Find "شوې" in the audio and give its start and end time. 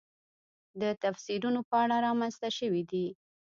2.57-2.81